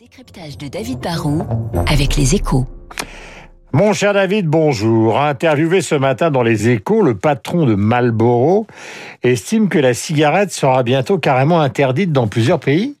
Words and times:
Décryptage 0.00 0.58
de 0.58 0.66
David 0.66 0.98
Barrault 0.98 1.46
avec 1.86 2.16
les 2.16 2.34
échos. 2.34 2.66
Mon 3.72 3.92
cher 3.92 4.12
David, 4.12 4.48
bonjour. 4.48 5.20
Interviewé 5.20 5.82
ce 5.82 5.94
matin 5.94 6.32
dans 6.32 6.42
les 6.42 6.68
échos, 6.68 7.00
le 7.00 7.16
patron 7.16 7.64
de 7.64 7.76
Marlboro 7.76 8.66
estime 9.22 9.68
que 9.68 9.78
la 9.78 9.94
cigarette 9.94 10.50
sera 10.50 10.82
bientôt 10.82 11.18
carrément 11.18 11.60
interdite 11.60 12.10
dans 12.10 12.26
plusieurs 12.26 12.58
pays. 12.58 12.96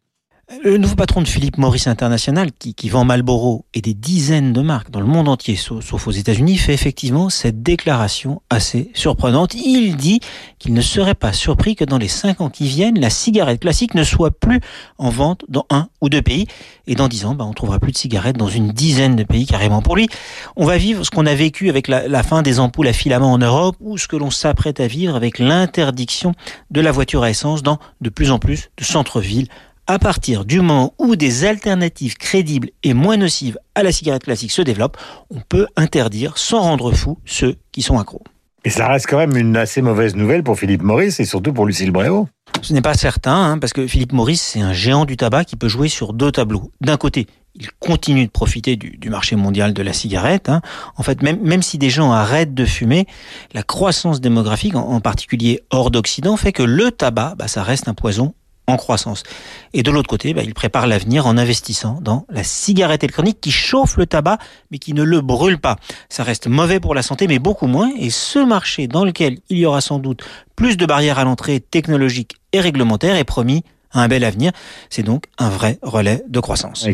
Le 0.62 0.76
nouveau 0.76 0.94
patron 0.94 1.22
de 1.22 1.28
Philippe 1.28 1.56
Morris 1.56 1.84
International, 1.86 2.50
qui, 2.52 2.74
qui, 2.74 2.90
vend 2.90 3.04
Marlboro 3.04 3.64
et 3.72 3.80
des 3.80 3.94
dizaines 3.94 4.52
de 4.52 4.60
marques 4.60 4.90
dans 4.90 5.00
le 5.00 5.06
monde 5.06 5.26
entier, 5.26 5.56
sauf, 5.56 5.82
sauf 5.82 6.06
aux 6.06 6.10
États-Unis, 6.10 6.58
fait 6.58 6.74
effectivement 6.74 7.30
cette 7.30 7.62
déclaration 7.62 8.42
assez 8.50 8.90
surprenante. 8.92 9.54
Il 9.54 9.96
dit 9.96 10.20
qu'il 10.58 10.74
ne 10.74 10.82
serait 10.82 11.14
pas 11.14 11.32
surpris 11.32 11.76
que 11.76 11.84
dans 11.84 11.96
les 11.96 12.08
cinq 12.08 12.42
ans 12.42 12.50
qui 12.50 12.66
viennent, 12.66 13.00
la 13.00 13.08
cigarette 13.08 13.60
classique 13.60 13.94
ne 13.94 14.04
soit 14.04 14.32
plus 14.32 14.60
en 14.98 15.08
vente 15.08 15.44
dans 15.48 15.64
un 15.70 15.88
ou 16.02 16.10
deux 16.10 16.20
pays. 16.20 16.46
Et 16.86 16.94
dans 16.94 17.08
dix 17.08 17.24
ans, 17.24 17.34
bah, 17.34 17.46
on 17.48 17.54
trouvera 17.54 17.78
plus 17.78 17.92
de 17.92 17.96
cigarettes 17.96 18.36
dans 18.36 18.48
une 18.48 18.68
dizaine 18.68 19.16
de 19.16 19.24
pays 19.24 19.46
carrément. 19.46 19.80
Pour 19.80 19.96
lui, 19.96 20.08
on 20.56 20.66
va 20.66 20.76
vivre 20.76 21.04
ce 21.04 21.10
qu'on 21.10 21.24
a 21.24 21.34
vécu 21.34 21.70
avec 21.70 21.88
la, 21.88 22.06
la 22.06 22.22
fin 22.22 22.42
des 22.42 22.60
ampoules 22.60 22.88
à 22.88 22.92
filament 22.92 23.32
en 23.32 23.38
Europe 23.38 23.76
ou 23.80 23.96
ce 23.96 24.08
que 24.08 24.16
l'on 24.16 24.30
s'apprête 24.30 24.78
à 24.78 24.88
vivre 24.88 25.16
avec 25.16 25.38
l'interdiction 25.38 26.34
de 26.70 26.82
la 26.82 26.92
voiture 26.92 27.22
à 27.22 27.30
essence 27.30 27.62
dans 27.62 27.78
de 28.02 28.10
plus 28.10 28.30
en 28.30 28.38
plus 28.38 28.68
de 28.76 28.84
centres-villes 28.84 29.48
à 29.86 29.98
partir 29.98 30.44
du 30.44 30.60
moment 30.60 30.94
où 30.98 31.16
des 31.16 31.44
alternatives 31.44 32.16
crédibles 32.16 32.70
et 32.82 32.94
moins 32.94 33.16
nocives 33.16 33.58
à 33.74 33.82
la 33.82 33.92
cigarette 33.92 34.24
classique 34.24 34.52
se 34.52 34.62
développent, 34.62 34.96
on 35.30 35.40
peut 35.40 35.66
interdire 35.76 36.38
sans 36.38 36.60
rendre 36.60 36.92
fou 36.92 37.18
ceux 37.24 37.56
qui 37.72 37.82
sont 37.82 37.98
accros. 37.98 38.22
Et 38.66 38.70
ça 38.70 38.88
reste 38.88 39.06
quand 39.06 39.18
même 39.18 39.36
une 39.36 39.56
assez 39.58 39.82
mauvaise 39.82 40.16
nouvelle 40.16 40.42
pour 40.42 40.58
Philippe 40.58 40.82
Maurice 40.82 41.20
et 41.20 41.26
surtout 41.26 41.52
pour 41.52 41.66
Lucille 41.66 41.90
Bréau. 41.90 42.28
Ce 42.62 42.72
n'est 42.72 42.80
pas 42.80 42.94
certain, 42.94 43.52
hein, 43.52 43.58
parce 43.58 43.74
que 43.74 43.86
Philippe 43.86 44.12
Maurice, 44.12 44.40
c'est 44.40 44.62
un 44.62 44.72
géant 44.72 45.04
du 45.04 45.18
tabac 45.18 45.44
qui 45.44 45.56
peut 45.56 45.68
jouer 45.68 45.88
sur 45.88 46.14
deux 46.14 46.32
tableaux. 46.32 46.70
D'un 46.80 46.96
côté, 46.96 47.26
il 47.54 47.68
continue 47.78 48.24
de 48.24 48.30
profiter 48.30 48.76
du, 48.76 48.96
du, 48.96 49.10
marché 49.10 49.36
mondial 49.36 49.74
de 49.74 49.82
la 49.82 49.92
cigarette. 49.92 50.48
Hein. 50.48 50.62
En 50.96 51.02
fait, 51.02 51.22
même, 51.22 51.40
même 51.42 51.60
si 51.60 51.76
des 51.76 51.90
gens 51.90 52.10
arrêtent 52.10 52.54
de 52.54 52.64
fumer, 52.64 53.06
la 53.52 53.62
croissance 53.62 54.22
démographique, 54.22 54.76
en, 54.76 54.88
en 54.88 55.00
particulier 55.00 55.60
hors 55.70 55.90
d'Occident, 55.90 56.36
fait 56.38 56.52
que 56.52 56.62
le 56.62 56.90
tabac, 56.90 57.34
bah, 57.36 57.48
ça 57.48 57.62
reste 57.62 57.86
un 57.86 57.94
poison 57.94 58.32
en 58.66 58.76
croissance. 58.76 59.22
Et 59.72 59.82
de 59.82 59.90
l'autre 59.90 60.08
côté, 60.08 60.32
bah, 60.34 60.42
il 60.42 60.54
prépare 60.54 60.86
l'avenir 60.86 61.26
en 61.26 61.36
investissant 61.36 61.98
dans 62.00 62.26
la 62.30 62.42
cigarette 62.42 63.04
électronique 63.04 63.40
qui 63.40 63.50
chauffe 63.50 63.96
le 63.96 64.06
tabac 64.06 64.38
mais 64.70 64.78
qui 64.78 64.94
ne 64.94 65.02
le 65.02 65.20
brûle 65.20 65.58
pas. 65.58 65.76
Ça 66.08 66.22
reste 66.22 66.46
mauvais 66.46 66.80
pour 66.80 66.94
la 66.94 67.02
santé 67.02 67.26
mais 67.26 67.38
beaucoup 67.38 67.66
moins 67.66 67.90
et 67.98 68.10
ce 68.10 68.38
marché 68.38 68.86
dans 68.86 69.04
lequel 69.04 69.38
il 69.48 69.58
y 69.58 69.66
aura 69.66 69.80
sans 69.80 69.98
doute 69.98 70.24
plus 70.56 70.76
de 70.76 70.86
barrières 70.86 71.18
à 71.18 71.24
l'entrée 71.24 71.60
technologiques 71.60 72.36
et 72.52 72.60
réglementaires 72.60 73.16
est 73.16 73.24
promis 73.24 73.64
à 73.92 74.02
un 74.02 74.08
bel 74.08 74.24
avenir. 74.24 74.52
C'est 74.90 75.02
donc 75.02 75.24
un 75.38 75.48
vrai 75.48 75.78
relais 75.82 76.22
de 76.28 76.40
croissance. 76.40 76.84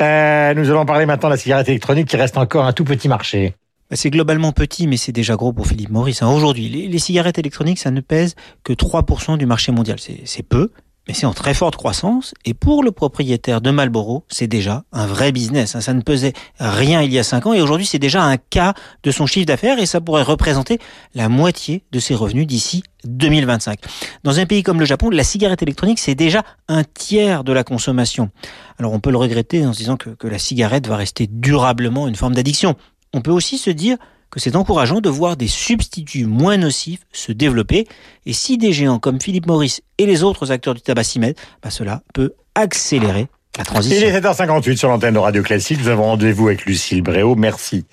Euh, 0.00 0.54
nous 0.54 0.70
allons 0.70 0.86
parler 0.86 1.06
maintenant 1.06 1.28
de 1.28 1.34
la 1.34 1.38
cigarette 1.38 1.68
électronique 1.68 2.08
qui 2.08 2.16
reste 2.16 2.38
encore 2.38 2.64
un 2.64 2.72
tout 2.72 2.84
petit 2.84 3.08
marché. 3.08 3.54
C'est 3.94 4.10
globalement 4.10 4.52
petit, 4.52 4.86
mais 4.86 4.96
c'est 4.96 5.12
déjà 5.12 5.36
gros 5.36 5.52
pour 5.52 5.66
Philippe 5.66 5.90
Maurice. 5.90 6.22
Aujourd'hui, 6.22 6.68
les, 6.68 6.98
cigarettes 6.98 7.38
électroniques, 7.38 7.78
ça 7.78 7.90
ne 7.90 8.00
pèse 8.00 8.34
que 8.64 8.72
3% 8.72 9.36
du 9.36 9.44
marché 9.44 9.70
mondial. 9.70 9.98
C'est 9.98 10.42
peu, 10.42 10.70
mais 11.06 11.12
c'est 11.12 11.26
en 11.26 11.34
très 11.34 11.52
forte 11.52 11.76
croissance. 11.76 12.32
Et 12.46 12.54
pour 12.54 12.82
le 12.82 12.90
propriétaire 12.90 13.60
de 13.60 13.70
Marlboro, 13.70 14.24
c'est 14.28 14.46
déjà 14.46 14.84
un 14.92 15.06
vrai 15.06 15.30
business. 15.30 15.78
Ça 15.78 15.92
ne 15.92 16.00
pesait 16.00 16.32
rien 16.58 17.02
il 17.02 17.12
y 17.12 17.18
a 17.18 17.22
5 17.22 17.46
ans, 17.46 17.52
et 17.52 17.60
aujourd'hui, 17.60 17.84
c'est 17.84 17.98
déjà 17.98 18.22
un 18.22 18.38
cas 18.38 18.72
de 19.02 19.10
son 19.10 19.26
chiffre 19.26 19.46
d'affaires, 19.46 19.78
et 19.78 19.84
ça 19.84 20.00
pourrait 20.00 20.22
représenter 20.22 20.78
la 21.14 21.28
moitié 21.28 21.84
de 21.92 21.98
ses 21.98 22.14
revenus 22.14 22.46
d'ici 22.46 22.82
2025. 23.04 23.78
Dans 24.24 24.40
un 24.40 24.46
pays 24.46 24.62
comme 24.62 24.80
le 24.80 24.86
Japon, 24.86 25.10
la 25.10 25.24
cigarette 25.24 25.62
électronique, 25.62 25.98
c'est 25.98 26.14
déjà 26.14 26.44
un 26.66 26.82
tiers 26.84 27.44
de 27.44 27.52
la 27.52 27.62
consommation. 27.62 28.30
Alors 28.78 28.92
on 28.94 29.00
peut 29.00 29.10
le 29.10 29.18
regretter 29.18 29.66
en 29.66 29.74
se 29.74 29.78
disant 29.78 29.96
que 29.98 30.26
la 30.26 30.38
cigarette 30.38 30.86
va 30.86 30.96
rester 30.96 31.26
durablement 31.30 32.08
une 32.08 32.16
forme 32.16 32.34
d'addiction. 32.34 32.76
On 33.12 33.20
peut 33.20 33.30
aussi 33.30 33.58
se 33.58 33.70
dire 33.70 33.96
que 34.30 34.40
c'est 34.40 34.56
encourageant 34.56 35.00
de 35.00 35.10
voir 35.10 35.36
des 35.36 35.46
substituts 35.46 36.24
moins 36.24 36.56
nocifs 36.56 37.00
se 37.12 37.32
développer. 37.32 37.86
Et 38.24 38.32
si 38.32 38.56
des 38.56 38.72
géants 38.72 38.98
comme 38.98 39.20
Philippe 39.20 39.46
Maurice 39.46 39.82
et 39.98 40.06
les 40.06 40.22
autres 40.22 40.50
acteurs 40.50 40.74
du 40.74 40.80
tabac 40.80 41.04
s'y 41.04 41.18
mettent, 41.18 41.38
bah 41.62 41.70
cela 41.70 42.02
peut 42.14 42.32
accélérer 42.54 43.28
la 43.58 43.64
transition. 43.64 43.98
Il 43.98 44.04
est 44.04 44.18
7h58 44.18 44.76
sur 44.78 44.88
l'antenne 44.88 45.12
de 45.12 45.18
Radio 45.18 45.42
Classique. 45.42 45.78
Nous 45.82 45.88
avons 45.88 46.04
rendez-vous 46.04 46.48
avec 46.48 46.64
Lucille 46.64 47.02
Bréau. 47.02 47.36
Merci. 47.36 47.84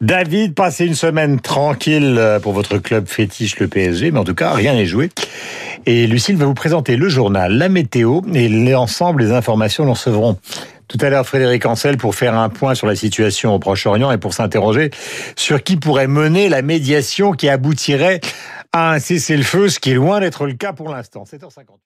David, 0.00 0.54
passez 0.54 0.86
une 0.86 0.94
semaine 0.94 1.40
tranquille 1.40 2.18
pour 2.42 2.54
votre 2.54 2.78
club 2.78 3.06
fétiche, 3.06 3.58
le 3.58 3.68
PSG. 3.68 4.10
Mais 4.10 4.18
en 4.18 4.24
tout 4.24 4.34
cas, 4.34 4.54
rien 4.54 4.72
n'est 4.72 4.86
joué. 4.86 5.10
Et 5.86 6.06
Lucille 6.06 6.36
va 6.36 6.46
vous 6.46 6.54
présenter 6.54 6.96
le 6.96 7.08
journal, 7.08 7.52
la 7.52 7.68
météo 7.68 8.22
et 8.32 8.48
l'ensemble 8.48 9.22
des 9.22 9.32
informations 9.32 9.84
nous 9.84 9.92
recevrons 9.92 10.38
tout 10.88 10.98
à 11.00 11.10
l'heure 11.10 11.26
Frédéric 11.26 11.66
Ancel 11.66 11.98
pour 11.98 12.14
faire 12.14 12.36
un 12.36 12.48
point 12.48 12.74
sur 12.74 12.86
la 12.86 12.96
situation 12.96 13.54
au 13.54 13.58
Proche-Orient 13.58 14.10
et 14.10 14.18
pour 14.18 14.32
s'interroger 14.32 14.90
sur 15.36 15.62
qui 15.62 15.76
pourrait 15.76 16.06
mener 16.06 16.48
la 16.48 16.62
médiation 16.62 17.32
qui 17.32 17.48
aboutirait 17.48 18.20
à 18.72 18.92
un 18.92 18.98
cessez-le-feu, 18.98 19.68
ce 19.68 19.78
qui 19.78 19.90
est 19.90 19.94
loin 19.94 20.20
d'être 20.20 20.46
le 20.46 20.54
cas 20.54 20.72
pour 20.72 20.88
l'instant. 20.88 21.24
7h50. 21.24 21.84